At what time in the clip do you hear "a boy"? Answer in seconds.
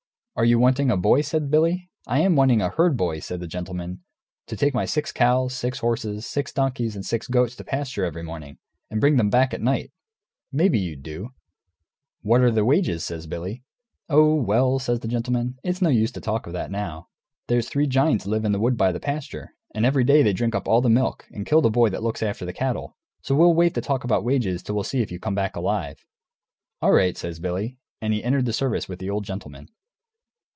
0.89-1.21